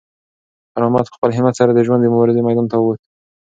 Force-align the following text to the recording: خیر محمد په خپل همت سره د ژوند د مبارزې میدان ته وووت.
خیر 0.71 0.83
محمد 0.83 1.05
په 1.11 1.15
خپل 1.17 1.29
همت 1.37 1.53
سره 1.59 1.71
د 1.73 1.79
ژوند 1.87 2.01
د 2.03 2.07
مبارزې 2.13 2.41
میدان 2.43 2.65
ته 2.71 2.75
وووت. 2.79 2.99